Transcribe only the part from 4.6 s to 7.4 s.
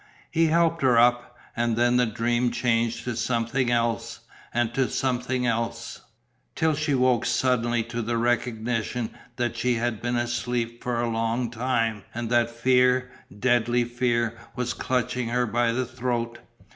to something else, till she woke